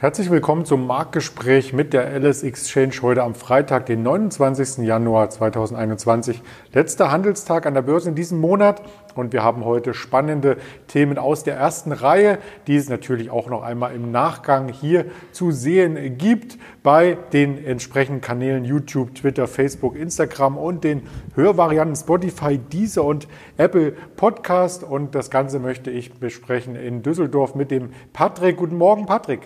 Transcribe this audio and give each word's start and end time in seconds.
Herzlich 0.00 0.30
willkommen 0.30 0.64
zum 0.64 0.86
Marktgespräch 0.86 1.74
mit 1.74 1.92
der 1.92 2.18
LS 2.18 2.42
Exchange 2.42 2.94
heute 3.02 3.22
am 3.22 3.34
Freitag, 3.34 3.84
den 3.84 4.02
29. 4.02 4.78
Januar 4.78 5.28
2021. 5.28 6.40
Letzter 6.72 7.10
Handelstag 7.10 7.66
an 7.66 7.74
der 7.74 7.82
Börse 7.82 8.08
in 8.08 8.14
diesem 8.14 8.40
Monat 8.40 8.80
und 9.14 9.34
wir 9.34 9.44
haben 9.44 9.66
heute 9.66 9.92
spannende 9.92 10.56
Themen 10.86 11.18
aus 11.18 11.44
der 11.44 11.56
ersten 11.56 11.92
Reihe, 11.92 12.38
die 12.66 12.76
es 12.76 12.88
natürlich 12.88 13.28
auch 13.28 13.50
noch 13.50 13.62
einmal 13.62 13.94
im 13.94 14.10
Nachgang 14.10 14.70
hier 14.70 15.04
zu 15.32 15.50
sehen 15.50 16.16
gibt 16.16 16.56
bei 16.82 17.18
den 17.34 17.62
entsprechenden 17.62 18.22
Kanälen 18.22 18.64
YouTube, 18.64 19.14
Twitter, 19.14 19.46
Facebook, 19.46 19.96
Instagram 19.96 20.56
und 20.56 20.82
den 20.82 21.02
Hörvarianten 21.34 21.94
Spotify, 21.94 22.56
Deezer 22.56 23.04
und 23.04 23.28
Apple 23.58 23.92
Podcast 24.16 24.82
und 24.82 25.14
das 25.14 25.30
Ganze 25.30 25.58
möchte 25.58 25.90
ich 25.90 26.14
besprechen 26.14 26.74
in 26.74 27.02
Düsseldorf 27.02 27.54
mit 27.54 27.70
dem 27.70 27.90
Patrick. 28.14 28.56
Guten 28.56 28.78
Morgen, 28.78 29.04
Patrick. 29.04 29.40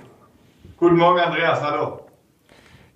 Guten 0.84 0.98
Morgen, 0.98 1.18
Andreas. 1.18 1.62
Hallo. 1.62 2.00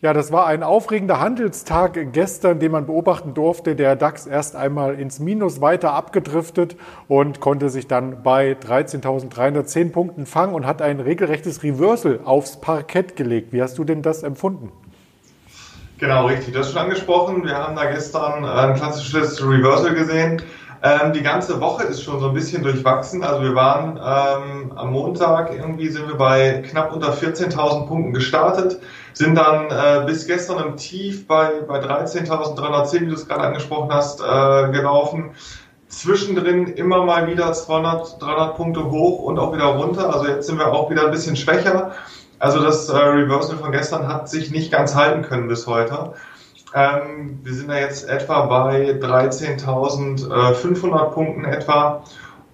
Ja, 0.03 0.13
das 0.13 0.31
war 0.31 0.47
ein 0.47 0.63
aufregender 0.63 1.21
Handelstag 1.21 2.13
gestern, 2.13 2.59
den 2.59 2.71
man 2.71 2.85
beobachten 2.85 3.33
durfte. 3.33 3.77
Der 3.77 3.97
DAX 3.97 4.27
erst 4.27 4.57
einmal 4.57 5.01
ins 5.01 5.21
Minus 5.21 5.63
weiter 5.63 5.95
abgedriftet 5.95 6.77
und 7.09 7.41
konnte 7.41 7.71
sich 7.71 7.87
dann 7.87 8.23
bei 8.23 8.59
13.310 8.63 9.91
Punkten 9.91 10.27
fangen 10.27 10.53
und 10.53 10.67
hat 10.67 10.83
ein 10.83 11.01
regelrechtes 11.01 11.63
Reversal 11.63 12.21
aufs 12.27 12.61
Parkett 12.61 13.17
gelegt. 13.17 13.55
Wie 13.55 13.63
hast 13.63 13.79
du 13.79 13.85
denn 13.85 14.03
das 14.03 14.23
empfunden? 14.23 14.71
Genau, 15.97 16.27
richtig. 16.27 16.53
Du 16.53 16.59
hast 16.59 16.73
schon 16.73 16.83
angesprochen. 16.83 17.43
Wir 17.45 17.57
haben 17.57 17.75
da 17.75 17.87
gestern 17.87 18.45
ein 18.45 18.75
klassisches 18.75 19.43
Reversal 19.43 19.95
gesehen. 19.95 20.43
Ähm, 20.81 21.13
die 21.13 21.23
ganze 21.23 21.61
Woche 21.61 21.85
ist 21.85 22.03
schon 22.03 22.21
so 22.21 22.29
ein 22.29 22.35
bisschen 22.35 22.63
durchwachsen. 22.63 23.25
Also 23.25 23.43
wir 23.43 23.55
waren 23.55 23.97
ähm, 23.97 24.73
am 24.77 24.93
Montag 24.93 25.53
irgendwie 25.53 25.89
sind 25.89 26.07
wir 26.07 26.17
bei 26.17 26.63
knapp 26.69 26.93
unter 26.93 27.13
14.000 27.13 27.87
Punkten 27.87 28.13
gestartet, 28.13 28.81
sind 29.13 29.35
dann 29.35 29.71
äh, 29.71 30.07
bis 30.07 30.27
gestern 30.27 30.65
im 30.65 30.77
Tief 30.77 31.27
bei, 31.27 31.63
bei 31.67 31.81
13.310, 31.81 33.01
wie 33.01 33.07
du 33.07 33.15
es 33.15 33.27
gerade 33.27 33.43
angesprochen 33.43 33.93
hast, 33.93 34.21
äh, 34.21 34.71
gelaufen. 34.71 35.31
Zwischendrin 35.89 36.69
immer 36.69 37.05
mal 37.05 37.27
wieder 37.27 37.53
200, 37.53 38.23
300 38.23 38.57
Punkte 38.57 38.85
hoch 38.91 39.23
und 39.23 39.39
auch 39.39 39.53
wieder 39.55 39.65
runter. 39.65 40.15
Also 40.15 40.29
jetzt 40.29 40.47
sind 40.47 40.59
wir 40.59 40.73
auch 40.73 40.91
wieder 40.91 41.07
ein 41.07 41.11
bisschen 41.11 41.35
schwächer. 41.35 41.93
Also 42.39 42.63
das 42.63 42.89
äh, 42.89 42.97
Reversal 42.97 43.57
von 43.57 43.73
gestern 43.73 44.07
hat 44.07 44.29
sich 44.29 44.53
nicht 44.53 44.71
ganz 44.71 44.95
halten 44.95 45.23
können 45.23 45.49
bis 45.49 45.67
heute. 45.67 46.13
Ähm, 46.75 47.39
wir 47.43 47.55
sind 47.55 47.69
da 47.69 47.79
jetzt 47.79 48.09
etwa 48.09 48.47
bei 48.47 48.93
13.500 48.93 51.11
Punkten 51.11 51.45
etwa. 51.45 52.03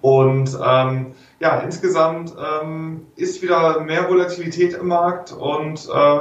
Und 0.01 0.57
ähm, 0.63 1.13
ja, 1.39 1.59
insgesamt 1.59 2.33
ähm, 2.37 3.07
ist 3.15 3.41
wieder 3.41 3.79
mehr 3.81 4.09
Volatilität 4.09 4.75
im 4.75 4.87
Markt 4.87 5.31
und 5.31 5.89
äh, 5.89 6.19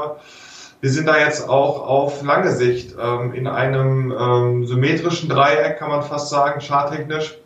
wir 0.80 0.90
sind 0.90 1.06
da 1.08 1.18
jetzt 1.18 1.48
auch 1.48 1.86
auf 1.86 2.22
lange 2.22 2.50
Sicht 2.50 2.96
ähm, 3.00 3.32
in 3.32 3.46
einem 3.46 4.12
ähm, 4.12 4.66
symmetrischen 4.66 5.30
Dreieck, 5.30 5.78
kann 5.78 5.88
man 5.88 6.02
fast 6.02 6.28
sagen, 6.28 6.60
charttechnisch, 6.60 7.38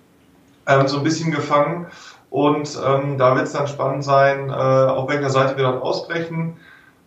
ähm, 0.66 0.88
so 0.88 0.96
ein 0.98 1.04
bisschen 1.04 1.30
gefangen. 1.30 1.86
Und 2.30 2.76
ähm, 2.84 3.16
da 3.16 3.36
wird 3.36 3.46
es 3.46 3.52
dann 3.52 3.68
spannend 3.68 4.02
sein, 4.02 4.50
äh, 4.50 4.52
auf 4.52 5.08
welcher 5.08 5.30
Seite 5.30 5.56
wir 5.56 5.64
dort 5.64 5.82
ausbrechen. 5.82 6.56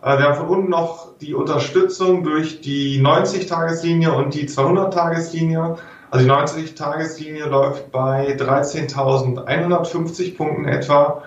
Äh, 0.01 0.17
wir 0.17 0.25
haben 0.25 0.35
von 0.35 0.47
unten 0.47 0.69
noch 0.69 1.17
die 1.19 1.33
Unterstützung 1.33 2.23
durch 2.23 2.61
die 2.61 3.01
90-Tageslinie 3.01 4.13
und 4.13 4.33
die 4.33 4.47
200-Tageslinie. 4.47 5.77
Also 6.09 6.25
die 6.25 6.31
90-Tageslinie 6.31 7.45
läuft 7.45 7.91
bei 7.91 8.35
13.150 8.35 10.35
Punkten 10.35 10.65
etwa 10.65 11.23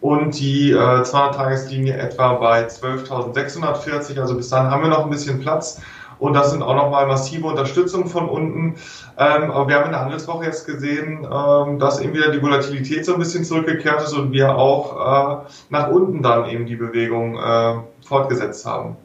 und 0.00 0.38
die 0.38 0.72
äh, 0.72 0.76
200-Tageslinie 0.76 1.96
etwa 1.96 2.34
bei 2.34 2.66
12.640. 2.66 4.20
Also 4.20 4.36
bis 4.36 4.48
dahin 4.48 4.70
haben 4.70 4.82
wir 4.82 4.90
noch 4.90 5.04
ein 5.04 5.10
bisschen 5.10 5.40
Platz. 5.40 5.80
Und 6.18 6.34
das 6.34 6.50
sind 6.50 6.62
auch 6.62 6.74
nochmal 6.74 7.06
massive 7.06 7.46
Unterstützungen 7.46 8.08
von 8.08 8.28
unten. 8.28 8.74
Ähm, 9.18 9.48
wir 9.48 9.76
haben 9.76 9.86
in 9.86 9.92
der 9.92 10.00
Handelswoche 10.00 10.44
jetzt 10.44 10.66
gesehen, 10.66 11.24
ähm, 11.24 11.78
dass 11.78 12.00
eben 12.00 12.14
wieder 12.14 12.30
die 12.30 12.42
Volatilität 12.42 13.04
so 13.04 13.14
ein 13.14 13.18
bisschen 13.18 13.44
zurückgekehrt 13.44 14.02
ist 14.02 14.12
und 14.12 14.32
wir 14.32 14.56
auch 14.56 15.44
äh, 15.44 15.46
nach 15.70 15.90
unten 15.90 16.22
dann 16.22 16.48
eben 16.48 16.66
die 16.66 16.76
Bewegung 16.76 17.36
äh, 17.36 17.74
fortgesetzt 18.06 18.66
haben. 18.66 18.96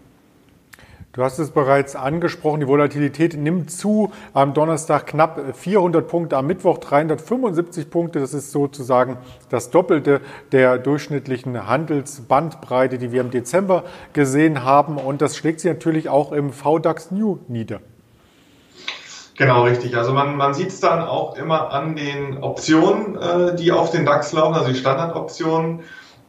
Du 1.13 1.21
hast 1.21 1.37
es 1.37 1.51
bereits 1.51 1.95
angesprochen, 1.95 2.61
die 2.61 2.67
Volatilität 2.67 3.37
nimmt 3.37 3.69
zu. 3.69 4.11
Am 4.33 4.55
Donnerstag 4.55 5.05
knapp 5.05 5.39
400 5.55 6.07
Punkte, 6.07 6.37
am 6.37 6.47
Mittwoch 6.47 6.79
375 6.79 7.91
Punkte. 7.91 8.19
Das 8.19 8.33
ist 8.33 8.51
sozusagen 8.51 9.17
das 9.49 9.69
Doppelte 9.69 10.21
der 10.51 10.79
durchschnittlichen 10.79 11.67
Handelsbandbreite, 11.67 12.97
die 12.97 13.11
wir 13.11 13.21
im 13.21 13.29
Dezember 13.29 13.83
gesehen 14.13 14.63
haben. 14.63 14.97
Und 14.97 15.21
das 15.21 15.37
schlägt 15.37 15.59
sich 15.59 15.71
natürlich 15.71 16.09
auch 16.09 16.31
im 16.31 16.51
VDAX 16.51 17.11
New 17.11 17.37
nieder. 17.47 17.79
Genau, 19.37 19.65
richtig. 19.65 19.95
Also 19.95 20.13
man, 20.13 20.35
man 20.35 20.55
sieht 20.55 20.69
es 20.69 20.79
dann 20.79 21.03
auch 21.03 21.35
immer 21.35 21.71
an 21.71 21.95
den 21.95 22.41
Optionen, 22.41 23.17
äh, 23.21 23.55
die 23.55 23.71
auf 23.71 23.91
den 23.91 24.07
DAX 24.07 24.33
laufen, 24.33 24.55
also 24.55 24.71
die 24.71 24.77
Standardoptionen. 24.79 25.81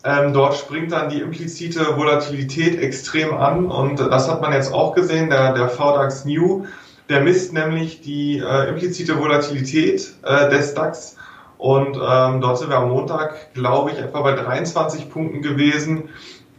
Ähm, 0.05 0.35
dort 0.35 0.55
springt 0.55 0.93
dann 0.93 1.09
die 1.09 1.21
implizite 1.21 1.97
Volatilität 1.97 2.79
extrem 2.79 3.35
an 3.35 3.67
und 3.67 3.99
das 4.01 4.29
hat 4.29 4.43
man 4.43 4.53
jetzt 4.53 4.73
auch 4.73 4.95
gesehen, 4.95 5.31
der, 5.31 5.55
der 5.55 5.71
VDAX 5.71 6.27
New, 6.27 6.67
der 7.09 7.21
misst 7.21 7.55
nämlich 7.55 8.03
die 8.03 8.39
äh, 8.39 8.69
implizite 8.69 9.19
Volatilität 9.19 10.13
äh, 10.23 10.51
des 10.51 10.75
DAX 10.75 11.17
und 11.57 11.97
ähm, 11.97 12.43
dort 12.43 12.59
sind 12.59 12.69
wir 12.69 12.77
am 12.77 12.91
Montag, 12.91 13.55
glaube 13.55 13.93
ich, 13.93 13.99
etwa 13.99 14.21
bei 14.21 14.33
23 14.33 15.09
Punkten 15.09 15.41
gewesen 15.41 16.11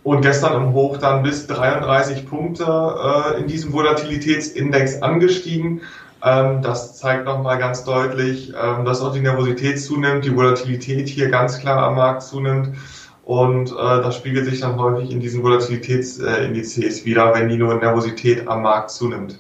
und 0.04 0.22
gestern 0.22 0.56
im 0.56 0.74
Hoch 0.74 0.98
dann 0.98 1.22
bis 1.22 1.46
33 1.46 2.28
Punkte 2.28 2.66
äh, 2.66 3.40
in 3.40 3.46
diesem 3.46 3.74
Volatilitätsindex 3.74 5.04
angestiegen. 5.04 5.82
Ähm, 6.24 6.64
das 6.64 6.98
zeigt 6.98 7.26
nochmal 7.26 7.60
ganz 7.60 7.84
deutlich, 7.84 8.54
ähm, 8.60 8.86
dass 8.86 9.02
auch 9.02 9.14
die 9.14 9.20
Nervosität 9.20 9.80
zunimmt, 9.80 10.26
die 10.26 10.36
Volatilität 10.36 11.08
hier 11.08 11.30
ganz 11.30 11.60
klar 11.60 11.84
am 11.84 11.96
Markt 11.96 12.24
zunimmt. 12.24 12.76
Und 13.26 13.72
äh, 13.72 13.76
das 13.76 14.18
spiegelt 14.18 14.46
sich 14.46 14.60
dann 14.60 14.80
häufig 14.80 15.10
in 15.12 15.20
diesen 15.20 15.42
Volatilitätsindizes 15.42 17.06
wieder, 17.06 17.34
wenn 17.34 17.50
die 17.50 17.58
nur 17.58 17.74
Nervosität 17.74 18.48
am 18.48 18.62
Markt 18.62 18.92
zunimmt. 18.92 19.40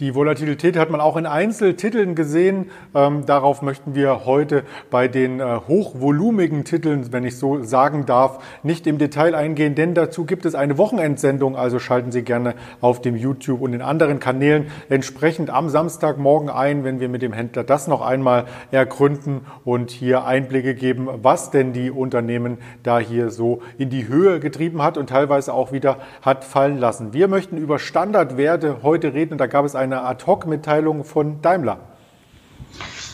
Die 0.00 0.14
Volatilität 0.14 0.78
hat 0.78 0.88
man 0.88 1.02
auch 1.02 1.18
in 1.18 1.26
Einzeltiteln 1.26 2.14
gesehen. 2.14 2.70
Ähm, 2.94 3.26
darauf 3.26 3.60
möchten 3.60 3.94
wir 3.94 4.24
heute 4.24 4.64
bei 4.90 5.06
den 5.06 5.38
äh, 5.38 5.60
hochvolumigen 5.68 6.64
Titeln, 6.64 7.12
wenn 7.12 7.24
ich 7.24 7.36
so 7.36 7.62
sagen 7.62 8.06
darf, 8.06 8.42
nicht 8.62 8.86
im 8.86 8.96
Detail 8.96 9.34
eingehen, 9.34 9.74
denn 9.74 9.92
dazu 9.94 10.24
gibt 10.24 10.46
es 10.46 10.54
eine 10.54 10.78
Wochenendsendung. 10.78 11.56
Also 11.56 11.78
schalten 11.78 12.10
Sie 12.10 12.22
gerne 12.22 12.54
auf 12.80 13.02
dem 13.02 13.16
YouTube 13.16 13.60
und 13.60 13.72
den 13.72 13.82
anderen 13.82 14.18
Kanälen 14.18 14.68
entsprechend 14.88 15.50
am 15.50 15.68
Samstagmorgen 15.68 16.48
ein, 16.48 16.84
wenn 16.84 16.98
wir 16.98 17.10
mit 17.10 17.20
dem 17.20 17.34
Händler 17.34 17.62
das 17.62 17.86
noch 17.86 18.00
einmal 18.00 18.46
ergründen 18.70 19.42
und 19.64 19.90
hier 19.90 20.24
Einblicke 20.24 20.74
geben, 20.74 21.06
was 21.22 21.50
denn 21.50 21.74
die 21.74 21.90
Unternehmen 21.90 22.56
da 22.82 22.98
hier 22.98 23.30
so 23.30 23.60
in 23.76 23.90
die 23.90 24.08
Höhe 24.08 24.40
getrieben 24.40 24.82
hat 24.82 24.96
und 24.96 25.10
teilweise 25.10 25.52
auch 25.52 25.70
wieder 25.70 25.98
hat 26.22 26.44
fallen 26.44 26.78
lassen. 26.78 27.12
Wir 27.12 27.28
möchten 27.28 27.58
über 27.58 27.78
Standardwerte 27.78 28.78
heute 28.82 29.12
reden 29.12 29.36
da 29.36 29.46
gab 29.46 29.66
es 29.66 29.74
eine 29.82 29.91
eine 29.92 30.04
Ad-Hoc-Mitteilung 30.04 31.04
von 31.04 31.42
Daimler. 31.42 31.78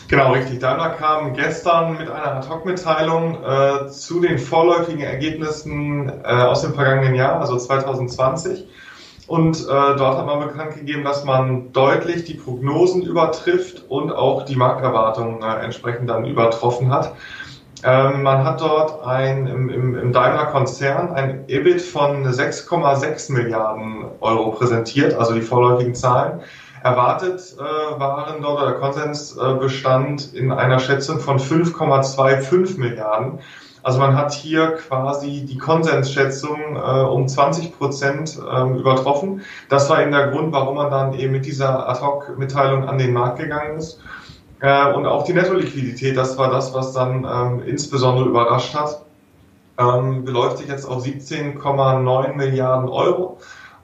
Genau, 0.07 0.31
richtig. 0.31 0.59
Daimler 0.59 0.89
kam 0.91 1.33
gestern 1.33 1.97
mit 1.97 2.09
einer 2.09 2.37
Ad-Hoc-Mitteilung 2.37 3.37
äh, 3.43 3.87
zu 3.89 4.21
den 4.21 4.39
vorläufigen 4.39 5.01
Ergebnissen 5.01 6.09
äh, 6.23 6.27
aus 6.27 6.61
dem 6.61 6.73
vergangenen 6.73 7.15
Jahr, 7.15 7.39
also 7.39 7.57
2020. 7.57 8.65
Und 9.27 9.59
äh, 9.59 9.65
dort 9.67 10.17
hat 10.17 10.25
man 10.25 10.39
bekannt 10.39 10.73
gegeben, 10.75 11.03
dass 11.03 11.23
man 11.23 11.71
deutlich 11.71 12.23
die 12.23 12.33
Prognosen 12.33 13.03
übertrifft 13.03 13.83
und 13.87 14.11
auch 14.11 14.45
die 14.45 14.55
Markterwartungen 14.55 15.43
äh, 15.43 15.63
entsprechend 15.63 16.09
dann 16.09 16.25
übertroffen 16.25 16.91
hat. 16.91 17.13
Ähm, 17.83 18.23
man 18.23 18.43
hat 18.43 18.59
dort 18.59 19.05
ein, 19.05 19.47
im, 19.47 19.69
im, 19.69 19.95
im 19.95 20.11
Daimler-Konzern 20.11 21.11
ein 21.11 21.43
EBIT 21.47 21.81
von 21.81 22.25
6,6 22.25 23.31
Milliarden 23.31 24.05
Euro 24.19 24.51
präsentiert, 24.51 25.13
also 25.13 25.33
die 25.33 25.41
vorläufigen 25.41 25.93
Zahlen. 25.93 26.41
Erwartet 26.83 27.55
äh, 27.57 27.99
waren 27.99 28.41
dort, 28.41 28.61
oder 28.61 28.71
der 28.71 28.79
Konsens 28.79 29.37
äh, 29.37 29.53
bestand 29.55 30.33
in 30.33 30.51
einer 30.51 30.79
Schätzung 30.79 31.19
von 31.19 31.39
5,25 31.39 32.79
Milliarden. 32.79 33.39
Also 33.81 33.99
man 33.99 34.17
hat 34.17 34.33
hier 34.33 34.73
quasi 34.73 35.45
die 35.45 35.57
Konsensschätzung 35.57 36.75
äh, 36.75 36.79
um 36.79 37.27
20 37.27 37.77
Prozent 37.77 38.37
äh, 38.37 38.77
übertroffen. 38.77 39.41
Das 39.69 39.89
war 39.89 40.01
eben 40.01 40.11
der 40.11 40.27
Grund, 40.27 40.51
warum 40.51 40.75
man 40.75 40.91
dann 40.91 41.13
eben 41.13 41.31
mit 41.31 41.45
dieser 41.45 41.87
Ad-Hoc-Mitteilung 41.87 42.87
an 42.87 42.97
den 42.97 43.13
Markt 43.13 43.39
gegangen 43.39 43.77
ist. 43.77 43.99
Äh, 44.59 44.91
und 44.93 45.05
auch 45.05 45.23
die 45.23 45.33
Nettoliquidität, 45.33 46.17
das 46.17 46.37
war 46.37 46.51
das, 46.51 46.73
was 46.73 46.93
dann 46.93 47.25
ähm, 47.25 47.63
insbesondere 47.65 48.27
überrascht 48.27 48.75
hat, 48.75 49.01
ähm, 49.77 50.25
beläuft 50.25 50.57
sich 50.57 50.67
jetzt 50.67 50.85
auf 50.85 51.03
17,9 51.05 52.35
Milliarden 52.35 52.89
Euro. 52.89 53.39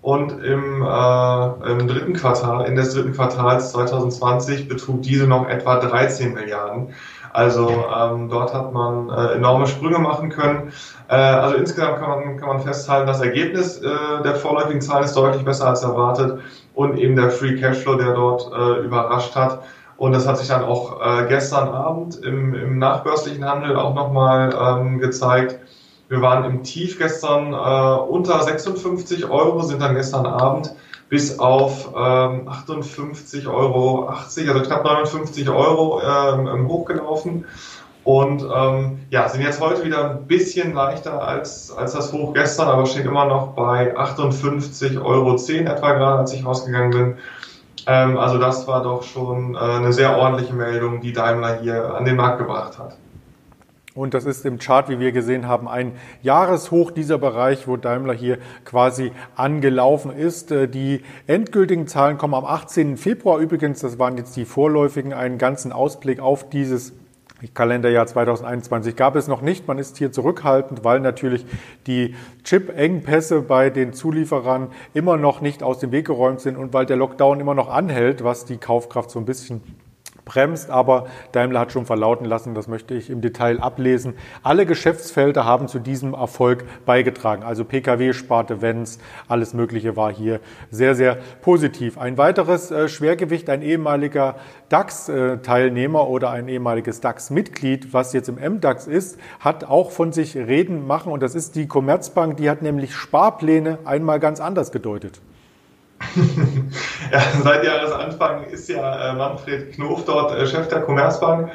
Und 0.06 0.34
im, 0.44 0.84
äh, 0.84 1.72
im 1.72 1.88
dritten 1.88 2.14
Quartal, 2.14 2.64
Ende 2.68 2.84
des 2.84 2.94
dritten 2.94 3.14
Quartals 3.14 3.72
2020 3.72 4.68
betrug 4.68 5.02
diese 5.02 5.26
noch 5.26 5.50
etwa 5.50 5.78
13 5.78 6.36
Milliarden. 6.36 6.90
Also 7.34 7.68
ähm, 7.68 8.30
dort 8.30 8.54
hat 8.54 8.72
man 8.72 9.10
äh, 9.10 9.34
enorme 9.34 9.66
Sprünge 9.66 9.98
machen 9.98 10.30
können. 10.30 10.72
Äh, 11.08 11.16
also 11.16 11.56
insgesamt 11.56 11.98
kann 11.98 12.10
man, 12.10 12.38
kann 12.38 12.50
man 12.50 12.60
festhalten, 12.60 13.08
das 13.08 13.20
Ergebnis 13.20 13.80
äh, 13.80 14.22
der 14.24 14.36
vorläufigen 14.36 14.80
Zahlen 14.80 15.06
ist 15.06 15.18
deutlich 15.18 15.44
besser 15.44 15.70
als 15.70 15.82
erwartet 15.82 16.40
und 16.76 17.00
eben 17.00 17.16
der 17.16 17.32
Free 17.32 17.60
Cashflow, 17.60 17.96
der 17.96 18.14
dort 18.14 18.52
äh, 18.54 18.86
überrascht 18.86 19.36
hat. 19.36 19.64
Und 19.98 20.12
das 20.12 20.28
hat 20.28 20.38
sich 20.38 20.50
dann 20.50 20.64
auch 20.64 21.02
äh, 21.02 21.26
gestern 21.30 21.70
Abend 21.70 22.24
im, 22.24 22.54
im 22.54 22.78
nachbörslichen 22.78 23.44
Handel 23.44 23.76
auch 23.76 23.96
nochmal 23.96 24.54
ähm, 24.54 25.00
gezeigt. 25.00 25.60
Wir 26.08 26.22
waren 26.22 26.44
im 26.46 26.64
Tief 26.64 27.00
gestern 27.00 27.54
äh, 27.54 28.00
unter 28.10 28.42
56 28.42 29.26
Euro, 29.30 29.62
sind 29.62 29.82
dann 29.82 29.96
gestern 29.96 30.26
Abend 30.26 30.76
bis 31.10 31.40
auf 31.40 31.90
ähm, 31.96 32.48
58,80 32.48 33.48
Euro, 33.48 34.08
also 34.08 34.62
knapp 34.62 34.84
59 34.84 35.50
Euro 35.50 36.02
ähm, 36.02 36.68
hochgelaufen. 36.68 37.46
Und 38.04 38.46
ähm, 38.56 39.00
ja, 39.10 39.28
sind 39.30 39.42
jetzt 39.42 39.60
heute 39.60 39.84
wieder 39.84 40.12
ein 40.12 40.28
bisschen 40.28 40.76
leichter 40.76 41.28
als, 41.28 41.72
als 41.72 41.94
das 41.94 42.14
Hoch 42.14 42.36
gestern, 42.36 42.68
aber 42.68 42.86
stehen 42.86 43.08
immer 43.08 43.26
noch 43.26 43.54
bei 43.54 43.98
58,10 43.98 45.04
Euro 45.04 45.34
etwa 45.36 45.94
gerade, 45.94 46.20
als 46.20 46.34
ich 46.34 46.46
rausgegangen 46.46 46.92
bin. 46.92 47.18
Ähm, 47.88 48.18
also 48.20 48.38
das 48.38 48.68
war 48.68 48.84
doch 48.84 49.02
schon 49.02 49.56
äh, 49.56 49.58
eine 49.58 49.92
sehr 49.92 50.18
ordentliche 50.18 50.54
Meldung, 50.54 51.02
die 51.02 51.14
Daimler 51.14 51.60
hier 51.62 51.96
an 51.96 52.06
den 52.06 52.16
Markt 52.16 52.38
gebracht 52.38 52.78
hat. 52.78 52.96
Und 53.96 54.14
das 54.14 54.26
ist 54.26 54.46
im 54.46 54.60
Chart, 54.60 54.90
wie 54.90 55.00
wir 55.00 55.14
gesehen 55.14 55.48
haben, 55.48 55.70
ein 55.70 55.94
Jahreshoch 56.22 56.92
dieser 56.92 57.18
Bereich, 57.18 57.66
wo 57.66 57.78
Daimler 57.78 58.14
hier 58.14 58.40
quasi 58.66 59.14
angelaufen 59.38 60.12
ist. 60.12 60.52
Äh, 60.52 60.68
die 60.68 61.02
endgültigen 61.28 61.88
Zahlen 61.88 62.18
kommen 62.18 62.34
am 62.34 62.44
18. 62.44 62.98
Februar 62.98 63.40
übrigens. 63.40 63.80
Das 63.80 63.98
waren 63.98 64.18
jetzt 64.18 64.36
die 64.36 64.44
vorläufigen. 64.44 65.14
Einen 65.14 65.38
ganzen 65.38 65.72
Ausblick 65.72 66.20
auf 66.20 66.50
dieses 66.50 66.92
Kalenderjahr 67.54 68.06
2021 68.06 68.98
gab 68.98 69.16
es 69.16 69.30
noch 69.30 69.42
nicht. 69.42 69.66
Man 69.68 69.78
ist 69.78 69.98
hier 69.98 70.12
zurückhaltend, 70.12 70.84
weil 70.84 71.00
natürlich 71.00 71.46
die 71.88 72.16
Chip-Engpässe 72.44 73.42
bei 73.42 73.70
den 73.70 73.94
Zulieferern 73.94 74.72
immer 74.94 75.16
noch 75.16 75.40
nicht 75.40 75.64
aus 75.64 75.80
dem 75.80 75.94
Weg 75.94 76.08
geräumt 76.08 76.42
sind 76.42 76.58
und 76.58 76.74
weil 76.74 76.86
der 76.86 76.98
Lockdown 76.98 77.40
immer 77.40 77.54
noch 77.54 77.70
anhält, 77.70 78.26
was 78.26 78.44
die 78.44 78.58
Kaufkraft 78.58 79.10
so 79.10 79.20
ein 79.20 79.26
bisschen 79.26 79.62
bremst, 80.26 80.70
aber 80.70 81.06
Daimler 81.32 81.62
hat 81.62 81.72
schon 81.72 81.86
verlauten 81.86 82.26
lassen, 82.26 82.56
das 82.56 82.68
möchte 82.68 82.96
ich 82.96 83.10
im 83.10 83.22
Detail 83.22 83.60
ablesen. 83.60 84.16
Alle 84.44 84.66
Geschäftsfelder 84.66 85.46
haben 85.46 85.68
zu 85.68 85.80
diesem 85.80 86.14
Erfolg 86.14 86.66
beigetragen. 86.86 87.44
Also 87.44 87.64
Pkw-Sparte, 87.64 88.62
Vents, 88.62 88.98
alles 89.28 89.54
Mögliche 89.54 89.96
war 89.96 90.12
hier 90.12 90.40
sehr, 90.72 90.96
sehr 90.96 91.18
positiv. 91.42 91.98
Ein 91.98 92.18
weiteres 92.18 92.72
äh, 92.72 92.90
Schwergewicht, 92.90 93.50
ein 93.50 93.62
ehemaliger 93.62 94.36
DAX-Teilnehmer 94.70 96.08
oder 96.08 96.32
ein 96.32 96.48
ehemaliges 96.48 97.00
DAX-Mitglied, 97.02 97.94
was 97.94 98.14
jetzt 98.14 98.30
im 98.30 98.36
MDAX 98.36 98.88
ist, 98.88 99.20
hat 99.40 99.64
auch 99.64 99.92
von 99.92 100.12
sich 100.12 100.36
reden 100.36 100.88
machen 100.88 101.12
und 101.12 101.22
das 101.22 101.36
ist 101.36 101.56
die 101.56 101.68
Commerzbank, 101.68 102.38
die 102.38 102.50
hat 102.50 102.64
nämlich 102.64 102.96
Sparpläne 102.96 103.78
einmal 103.86 104.20
ganz 104.20 104.40
anders 104.40 104.72
gedeutet. 104.72 105.22
Ja, 107.12 107.22
seit 107.44 107.64
Jahresanfang 107.64 108.46
ist 108.46 108.70
ja 108.70 109.12
äh, 109.12 109.16
Manfred 109.16 109.74
Knof 109.74 110.06
dort 110.06 110.38
äh, 110.38 110.48
Chef 110.48 110.68
der 110.68 110.82
Commerzbank. 110.82 111.52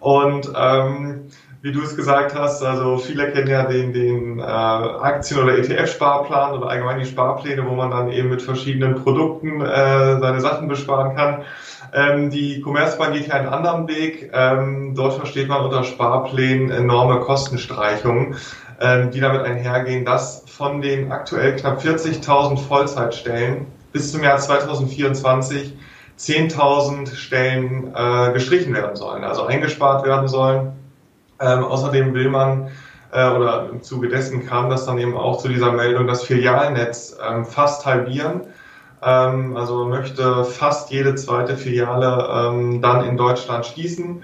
Und 0.00 0.52
ähm, 0.56 1.28
wie 1.60 1.72
du 1.72 1.82
es 1.82 1.96
gesagt 1.96 2.36
hast, 2.36 2.62
also 2.62 2.98
viele 2.98 3.32
kennen 3.32 3.48
ja 3.48 3.64
den, 3.64 3.92
den 3.92 4.38
äh, 4.38 4.42
Aktien- 4.42 5.42
oder 5.42 5.58
ETF-Sparplan 5.58 6.56
oder 6.56 6.68
allgemein 6.68 7.00
die 7.00 7.06
Sparpläne, 7.06 7.68
wo 7.68 7.74
man 7.74 7.90
dann 7.90 8.12
eben 8.12 8.28
mit 8.28 8.42
verschiedenen 8.42 8.94
Produkten 9.02 9.60
äh, 9.60 10.20
seine 10.20 10.40
Sachen 10.40 10.68
besparen 10.68 11.16
kann. 11.16 11.42
Ähm, 11.92 12.30
die 12.30 12.60
Commerzbank 12.60 13.14
geht 13.14 13.26
ja 13.26 13.34
einen 13.34 13.48
anderen 13.48 13.88
Weg. 13.88 14.30
Ähm, 14.32 14.94
dort 14.94 15.14
versteht 15.14 15.48
man 15.48 15.64
unter 15.64 15.82
Sparplänen 15.82 16.70
enorme 16.70 17.20
Kostenstreichungen, 17.20 18.36
ähm, 18.80 19.10
die 19.10 19.20
damit 19.20 19.42
einhergehen, 19.42 20.04
dass 20.04 20.44
von 20.46 20.80
den 20.80 21.10
aktuell 21.10 21.56
knapp 21.56 21.80
40.000 21.80 22.56
Vollzeitstellen 22.58 23.66
bis 23.98 24.12
zum 24.12 24.22
Jahr 24.22 24.38
2024 24.38 25.76
10.000 26.16 27.16
Stellen 27.16 27.92
äh, 27.96 28.32
gestrichen 28.32 28.72
werden 28.72 28.94
sollen, 28.94 29.24
also 29.24 29.42
eingespart 29.42 30.06
werden 30.06 30.28
sollen. 30.28 30.72
Ähm, 31.40 31.64
außerdem 31.64 32.14
will 32.14 32.28
man 32.28 32.70
äh, 33.10 33.28
oder 33.28 33.68
im 33.70 33.82
Zuge 33.82 34.08
dessen 34.08 34.46
kam 34.46 34.70
das 34.70 34.86
dann 34.86 34.98
eben 34.98 35.16
auch 35.16 35.38
zu 35.38 35.48
dieser 35.48 35.72
Meldung, 35.72 36.06
das 36.06 36.22
Filialnetz 36.22 37.18
ähm, 37.28 37.44
fast 37.44 37.86
halbieren. 37.86 38.42
Ähm, 39.02 39.56
also 39.56 39.86
möchte 39.86 40.44
fast 40.44 40.92
jede 40.92 41.16
zweite 41.16 41.56
Filiale 41.56 42.28
ähm, 42.32 42.80
dann 42.80 43.04
in 43.04 43.16
Deutschland 43.16 43.66
schließen. 43.66 44.22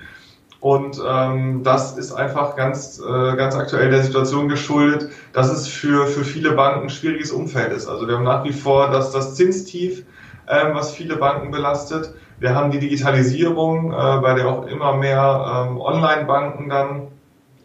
Und 0.64 0.98
ähm, 1.06 1.62
das 1.62 1.98
ist 1.98 2.14
einfach 2.14 2.56
ganz, 2.56 2.98
äh, 2.98 3.36
ganz 3.36 3.54
aktuell 3.54 3.90
der 3.90 4.02
Situation 4.02 4.48
geschuldet, 4.48 5.10
dass 5.34 5.50
es 5.50 5.68
für, 5.68 6.06
für 6.06 6.24
viele 6.24 6.52
Banken 6.52 6.84
ein 6.84 6.88
schwieriges 6.88 7.32
Umfeld 7.32 7.70
ist. 7.70 7.86
Also 7.86 8.08
wir 8.08 8.14
haben 8.14 8.24
nach 8.24 8.44
wie 8.44 8.52
vor 8.54 8.88
das, 8.88 9.10
das 9.10 9.34
Zinstief, 9.34 10.06
ähm, 10.48 10.68
was 10.72 10.92
viele 10.92 11.16
Banken 11.16 11.50
belastet. 11.50 12.14
Wir 12.38 12.54
haben 12.54 12.70
die 12.70 12.78
Digitalisierung, 12.78 13.92
äh, 13.92 14.20
bei 14.22 14.32
der 14.32 14.48
auch 14.48 14.66
immer 14.66 14.96
mehr 14.96 15.66
ähm, 15.68 15.78
Online-Banken 15.78 16.70
dann 16.70 17.08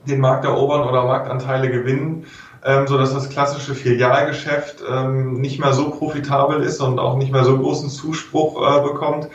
den 0.06 0.20
Markt 0.20 0.44
erobern 0.44 0.82
oder 0.82 1.06
Marktanteile 1.06 1.70
gewinnen, 1.70 2.26
ähm, 2.66 2.86
so 2.86 2.98
dass 2.98 3.14
das 3.14 3.30
klassische 3.30 3.76
Filialgeschäft 3.76 4.84
ähm, 4.86 5.40
nicht 5.40 5.62
mehr 5.62 5.72
so 5.72 5.92
profitabel 5.92 6.64
ist 6.64 6.82
und 6.82 7.00
auch 7.00 7.16
nicht 7.16 7.32
mehr 7.32 7.46
so 7.46 7.58
großen 7.58 7.90
Zuspruch 7.90 8.62
äh, 8.62 8.82
bekommt. 8.82 9.30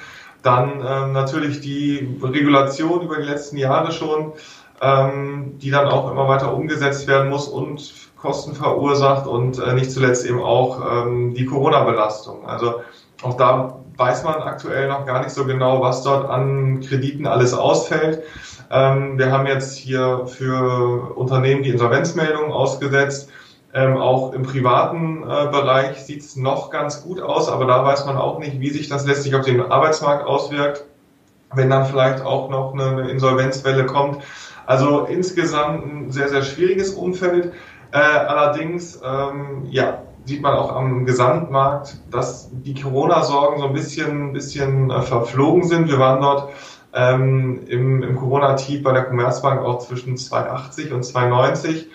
Dann 0.45 0.85
ähm, 0.87 1.13
natürlich 1.13 1.61
die 1.61 2.17
Regulation 2.23 3.01
über 3.01 3.17
die 3.17 3.23
letzten 3.23 3.57
Jahre 3.57 3.91
schon, 3.91 4.35
ähm, 4.81 5.59
die 5.59 5.71
dann 5.71 5.89
auch 5.89 6.11
immer 6.11 6.29
weiter 6.29 6.55
umgesetzt 6.55 7.09
werden 7.09 7.31
muss 7.31 7.49
und 7.49 7.93
Kosten 8.17 8.55
verursacht 8.55 9.27
und 9.27 9.59
äh, 9.59 9.73
nicht 9.73 9.91
zuletzt 9.91 10.25
eben 10.27 10.43
auch 10.43 10.81
ähm, 11.07 11.35
die 11.35 11.47
Corona-Belastung. 11.47 12.47
Also 12.47 12.81
auch 13.23 13.37
da 13.37 13.81
weiß 13.97 14.25
man 14.25 14.35
aktuell 14.43 14.89
noch 14.89 15.07
gar 15.07 15.23
nicht 15.23 15.31
so 15.33 15.45
genau, 15.45 15.81
was 15.81 16.03
dort 16.03 16.29
an 16.29 16.81
Krediten 16.81 17.27
alles 17.27 17.55
ausfällt. 17.55 18.23
Ähm, 18.71 19.19
wir 19.19 19.31
haben 19.31 19.47
jetzt 19.47 19.77
hier 19.77 20.27
für 20.27 21.15
Unternehmen 21.17 21.63
die 21.63 21.71
Insolvenzmeldungen 21.71 22.53
ausgesetzt. 22.53 23.31
Ähm, 23.77 23.97
auch 23.97 24.33
im 24.33 24.45
privaten 24.45 25.25
äh, 25.25 25.49
Bereich 25.51 26.05
sieht 26.05 26.21
es 26.21 26.37
noch 26.37 26.71
ganz 26.71 27.03
gut 27.03 27.21
aus, 27.21 27.49
aber 27.49 27.67
da 27.67 27.85
weiß 27.85 28.07
man 28.07 28.17
auch 28.17 28.39
nicht, 28.39 28.61
wie 28.61 28.71
sich 28.71 28.89
das 28.89 29.05
letztlich 29.05 29.35
auf 29.35 29.45
den 29.45 29.61
Arbeitsmarkt 29.61 30.25
auswirkt, 30.25 30.85
wenn 31.53 31.71
dann 31.71 31.85
vielleicht 31.85 32.23
auch 32.25 32.51
noch 32.51 32.73
eine 32.73 33.11
Insolvenzwelle 33.11 33.85
kommt. 33.87 34.23
Also 34.65 35.01
insgesamt 35.07 35.85
ein 35.85 36.13
sehr, 36.13 36.29
sehr 36.29 36.43
schwieriges 36.43 36.91
Umfeld. 36.91 37.53
Äh, 37.91 37.99
allerdings, 37.99 39.01
ähm, 39.05 39.67
ja, 39.71 40.03
sieht 40.25 40.41
man 40.41 40.55
auch 40.55 40.75
am 40.75 41.05
Gesamtmarkt, 41.05 41.99
dass 42.13 42.49
die 42.53 42.81
Corona-Sorgen 42.81 43.59
so 43.59 43.67
ein 43.67 43.73
bisschen, 43.73 44.33
bisschen 44.33 44.93
äh, 44.93 45.03
verflogen 45.03 45.65
sind. 45.65 45.89
Wir 45.89 45.99
waren 45.99 46.21
dort 46.21 46.53
ähm, 46.93 47.61
im, 47.67 48.05
im 48.05 48.17
Corona-Tief 48.17 48.85
bei 48.85 48.93
der 48.93 49.03
Commerzbank 49.03 49.61
auch 49.63 49.81
zwischen 49.81 50.17
280 50.17 50.93
und 50.93 51.05
290 51.05 51.89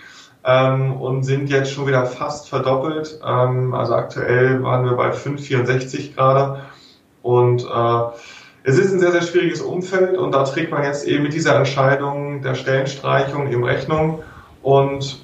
ähm, 0.43 0.93
und 0.93 1.23
sind 1.23 1.49
jetzt 1.49 1.71
schon 1.71 1.87
wieder 1.87 2.05
fast 2.05 2.49
verdoppelt. 2.49 3.19
Ähm, 3.25 3.73
also 3.73 3.93
aktuell 3.93 4.63
waren 4.63 4.85
wir 4.85 4.93
bei 4.93 5.11
5,64 5.11 6.15
gerade 6.15 6.61
und 7.21 7.63
äh, 7.63 8.01
es 8.63 8.77
ist 8.77 8.93
ein 8.93 8.99
sehr, 8.99 9.11
sehr 9.11 9.21
schwieriges 9.21 9.61
Umfeld 9.61 10.17
und 10.17 10.33
da 10.33 10.43
trägt 10.43 10.71
man 10.71 10.83
jetzt 10.83 11.07
eben 11.07 11.23
mit 11.23 11.33
dieser 11.33 11.55
Entscheidung 11.55 12.41
der 12.41 12.55
Stellenstreichung 12.55 13.51
eben 13.51 13.63
Rechnung 13.63 14.21
und 14.61 15.19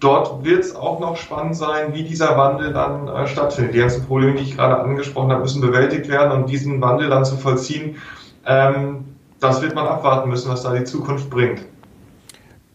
dort 0.00 0.44
wird 0.44 0.64
es 0.64 0.74
auch 0.74 1.00
noch 1.00 1.16
spannend 1.16 1.56
sein, 1.56 1.94
wie 1.94 2.02
dieser 2.02 2.36
Wandel 2.36 2.72
dann 2.72 3.08
äh, 3.08 3.26
stattfindet. 3.26 3.74
Die 3.74 3.78
ganzen 3.78 4.06
Probleme, 4.06 4.34
die 4.34 4.42
ich 4.42 4.56
gerade 4.56 4.78
angesprochen 4.78 5.30
habe, 5.30 5.42
müssen 5.42 5.60
bewältigt 5.60 6.08
werden 6.08 6.32
und 6.32 6.48
diesen 6.48 6.80
Wandel 6.80 7.08
dann 7.08 7.24
zu 7.24 7.36
vollziehen, 7.36 7.96
ähm, 8.46 9.04
das 9.40 9.62
wird 9.62 9.74
man 9.74 9.86
abwarten 9.86 10.28
müssen, 10.30 10.50
was 10.50 10.62
da 10.62 10.72
die 10.74 10.84
Zukunft 10.84 11.28
bringt. 11.30 11.60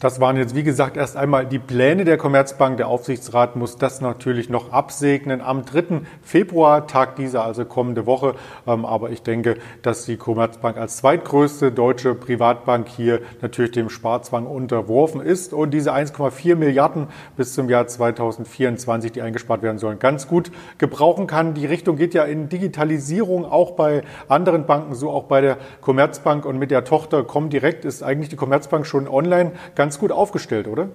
Das 0.01 0.21
waren 0.21 0.37
jetzt, 0.37 0.55
wie 0.55 0.63
gesagt, 0.63 0.95
erst 0.95 1.17
einmal 1.17 1.45
die 1.45 1.59
Pläne 1.59 2.05
der 2.05 2.15
Commerzbank. 2.15 2.77
Der 2.77 2.87
Aufsichtsrat 2.87 3.57
muss 3.57 3.75
das 3.75 3.99
natürlich 3.99 4.49
noch 4.49 4.71
absegnen. 4.71 5.41
Am 5.41 5.65
3. 5.65 6.03
Februar 6.21 6.87
tagt 6.87 7.19
dieser, 7.19 7.43
also 7.43 7.65
kommende 7.65 8.05
Woche. 8.05 8.35
Ähm, 8.65 8.85
aber 8.85 9.09
ich 9.09 9.23
denke, 9.23 9.57
dass 9.81 10.05
die 10.05 10.15
Commerzbank 10.15 10.77
als 10.77 10.95
zweitgrößte 10.95 11.73
deutsche 11.73 12.15
Privatbank 12.15 12.87
hier 12.87 13.19
natürlich 13.41 13.71
dem 13.71 13.89
Sparzwang 13.89 14.45
unterworfen 14.45 15.19
ist 15.19 15.51
und 15.51 15.71
diese 15.71 15.93
1,4 15.93 16.55
Milliarden 16.55 17.07
bis 17.35 17.53
zum 17.53 17.67
Jahr 17.67 17.85
2024, 17.85 19.11
die 19.11 19.21
eingespart 19.21 19.63
werden 19.63 19.79
sollen, 19.79 19.99
ganz 19.99 20.29
gut 20.29 20.49
gebrauchen 20.77 21.27
kann. 21.27 21.55
Die 21.55 21.65
Richtung 21.65 21.97
geht 21.97 22.13
ja 22.13 22.23
in 22.23 22.47
Digitalisierung 22.47 23.43
auch 23.43 23.71
bei 23.71 24.03
anderen 24.29 24.65
Banken, 24.65 24.95
so 24.95 25.09
auch 25.09 25.25
bei 25.25 25.41
der 25.41 25.57
Commerzbank 25.81 26.45
und 26.45 26.57
mit 26.57 26.71
der 26.71 26.85
Tochter 26.85 27.25
Comdirect 27.25 27.83
ist 27.83 28.01
eigentlich 28.01 28.29
die 28.29 28.37
Commerzbank 28.37 28.85
schon 28.85 29.05
online 29.05 29.51
ganz 29.75 29.88
ganz 29.89 29.97
gut 29.97 30.11
aufgestellt, 30.11 30.67
oder? 30.67 30.89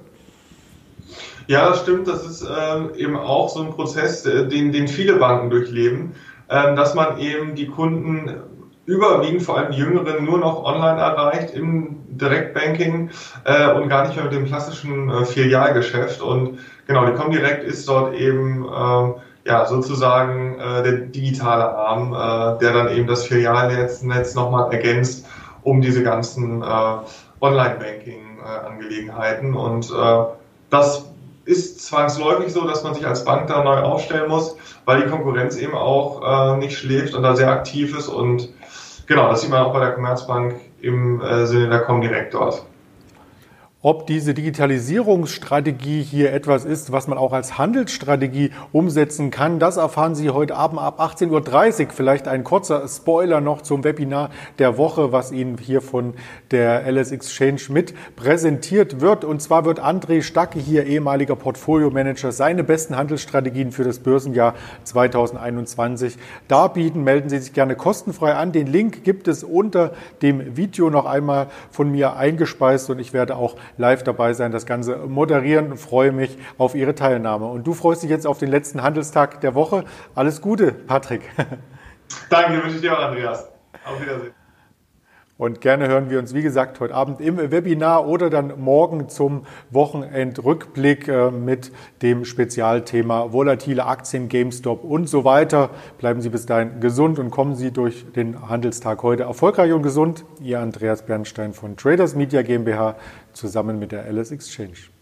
Ja, 1.49 1.69
das 1.69 1.81
stimmt. 1.81 2.07
Das 2.07 2.25
ist 2.25 2.43
äh, 2.43 2.97
eben 2.97 3.17
auch 3.17 3.49
so 3.49 3.61
ein 3.61 3.71
Prozess, 3.71 4.25
äh, 4.25 4.47
den, 4.47 4.71
den 4.71 4.87
viele 4.87 5.17
Banken 5.17 5.51
durchleben, 5.51 6.13
äh, 6.47 6.77
dass 6.77 6.95
man 6.95 7.19
eben 7.19 7.57
die 7.57 7.67
Kunden 7.67 8.31
überwiegend 8.87 9.43
vor 9.43 9.59
allem 9.59 9.73
die 9.73 9.79
Jüngeren 9.79 10.25
nur 10.25 10.39
noch 10.39 10.63
online 10.63 11.01
erreicht 11.01 11.55
im 11.55 11.97
Direktbanking 12.07 13.11
äh, 13.43 13.73
und 13.73 13.89
gar 13.89 14.07
nicht 14.07 14.15
mehr 14.15 14.27
mit 14.27 14.33
dem 14.33 14.47
klassischen 14.47 15.11
äh, 15.11 15.25
Filialgeschäft. 15.25 16.23
Und 16.23 16.61
genau, 16.87 17.05
die 17.05 17.15
Comdirect 17.15 17.65
ist 17.65 17.89
dort 17.89 18.15
eben 18.15 18.65
äh, 18.65 19.49
ja 19.51 19.67
sozusagen 19.67 20.61
äh, 20.61 20.85
der 20.85 20.93
digitale 21.09 21.65
Arm, 21.65 22.13
der 22.61 22.73
dann 22.73 22.91
eben 22.91 23.09
das 23.09 23.27
Filialnetz 23.27 24.03
Netz 24.03 24.37
nochmal 24.37 24.73
ergänzt, 24.73 25.27
um 25.65 25.81
diese 25.81 26.05
ganzen 26.05 26.63
äh, 26.63 26.97
Online-Banking-Angelegenheiten. 28.45 29.55
und 29.55 29.91
äh, 29.91 30.25
das 30.71 31.07
ist 31.45 31.85
zwangsläufig 31.85 32.53
so, 32.53 32.67
dass 32.67 32.85
man 32.85 32.95
sich 32.95 33.07
als 33.07 33.25
Bank 33.25 33.49
da 33.49 33.63
neu 33.63 33.81
aufstellen 33.81 34.29
muss, 34.29 34.57
weil 34.87 35.03
die 35.03 35.09
Konkurrenz 35.09 35.57
eben 35.57 35.75
auch 35.75 36.55
äh, 36.55 36.57
nicht 36.57 36.79
schläft 36.79 37.15
und 37.15 37.23
da 37.23 37.37
sehr 37.37 37.51
aktiv 37.51 37.97
ist 37.97 38.09
und 38.09 38.49
Genau, 39.07 39.29
das 39.29 39.43
sieht 39.43 39.51
man 39.51 39.63
auch 39.63 39.73
bei 39.73 39.81
der 39.81 39.93
Commerzbank 39.93 40.55
im 40.81 41.21
äh, 41.21 41.47
Sinne 41.47 41.69
der 41.69 41.81
Comdirect 41.81 42.33
dort. 42.33 42.65
Ob 43.87 44.07
diese 44.07 44.33
Digitalisierungsstrategie 44.33 46.03
hier 46.03 46.33
etwas 46.33 46.64
ist, 46.64 46.91
was 46.91 47.07
man 47.07 47.19
auch 47.19 47.35
als 47.35 47.59
Handelsstrategie 47.59 48.50
umsetzen 48.73 49.31
kann, 49.31 49.59
das 49.59 49.76
erfahren 49.76 50.14
Sie 50.14 50.31
heute 50.31 50.57
Abend 50.57 50.81
ab 50.81 51.03
18.30 51.03 51.29
Uhr. 51.88 51.93
Vielleicht 51.93 52.26
ein 52.26 52.45
kurzer 52.45 52.88
Spoiler 52.88 53.43
noch 53.43 53.61
zum 53.61 53.85
Webinar 53.85 54.31
der 54.59 54.79
Woche, 54.79 55.12
was 55.12 55.33
Ihnen 55.33 55.59
hier 55.59 55.83
von 55.83 56.14
der 56.50 56.91
LS 56.91 57.12
Exchange 57.12 57.61
mit 57.69 57.93
präsentiert 58.17 59.03
wird. 59.03 59.23
Und 59.23 59.43
zwar 59.43 59.67
wird 59.67 59.85
André 59.85 60.23
Stacke, 60.23 60.59
hier 60.59 60.87
ehemaliger 60.87 61.37
Portfolio-Manager, 61.37 62.33
seine 62.33 62.64
besten 62.64 62.97
Handelsstrategien 62.97 63.71
für 63.71 63.85
das 63.85 63.99
Börsenjahr 63.99 64.55
2021 64.85 66.17
darbieten. 66.49 67.05
Melden 67.05 67.29
Sie 67.29 67.37
sich 67.37 67.53
gerne 67.53 67.76
kostenfrei 67.76 68.33
an. 68.33 68.50
Den 68.50 68.67
Link 68.67 69.05
gibt 69.05 69.29
es 69.29 69.45
unter 69.45 69.93
dem 70.23 70.57
Video 70.57 70.88
noch 70.88 71.05
einmal 71.05 71.49
von 71.71 71.91
mir 71.91 72.17
eingespeist 72.17 72.88
und 72.88 72.99
ich 72.99 73.12
werde 73.12 73.37
auch 73.37 73.57
live 73.76 74.02
dabei 74.02 74.33
sein, 74.33 74.52
das 74.52 74.66
Ganze 74.66 74.97
moderieren 74.97 75.73
und 75.73 75.78
freue 75.78 76.12
mich 76.12 76.38
auf 76.59 76.75
Ihre 76.75 76.95
Teilnahme. 76.95 77.47
Und 77.47 77.66
du 77.66 77.75
freust 77.75 78.02
dich 78.02 78.11
jetzt 78.11 78.26
auf 78.26 78.38
den 78.38 78.50
letzten 78.50 78.83
Handelstag 78.83 79.40
der 79.40 79.54
Woche. 79.54 79.85
Alles 80.14 80.40
Gute, 80.40 80.73
Patrick. 80.73 81.23
Danke, 82.31 82.62
wünsche 82.62 82.76
ich 82.76 82.83
dir 82.83 82.97
auch, 82.97 83.02
Andreas. 83.02 83.49
Auf 83.85 84.00
Wiedersehen. 84.00 84.44
Und 85.37 85.61
gerne 85.61 85.88
hören 85.88 86.11
wir 86.11 86.21
uns, 86.21 86.33
wie 86.33 86.43
gesagt, 86.43 86.79
heute 86.79 86.95
Abend 86.95 87.21
im 87.21 87.38
Webinar 87.38 88.07
oder 88.07 88.31
dann 88.31 88.61
morgen 88.61 89.09
zum 89.09 89.47
Wochenendrückblick 89.73 91.09
äh, 91.09 91.33
mit 91.33 91.73
dem 92.03 92.25
Spezialthema 92.25 93.33
volatile 93.33 93.85
Aktien, 93.85 94.29
GameStop 94.29 94.85
und 94.85 95.09
so 95.09 95.25
weiter. 95.25 95.71
Bleiben 95.99 96.21
Sie 96.21 96.29
bis 96.29 96.47
dahin 96.47 96.79
gesund 96.79 97.19
und 97.19 97.31
kommen 97.31 97.57
Sie 97.57 97.73
durch 97.73 98.12
den 98.12 98.49
Handelstag 98.49 99.03
heute 99.03 99.25
erfolgreich 99.25 99.73
und 99.73 99.83
gesund. 99.83 100.25
Ihr 100.41 100.61
Andreas 100.61 101.05
Bernstein 101.05 101.53
von 101.53 101.76
Traders 101.76 102.14
Media 102.14 102.43
GmbH 102.43 102.95
zusammen 103.33 103.81
mit 103.81 103.91
der 103.91 104.07
LS 104.07 104.31
Exchange. 104.31 104.94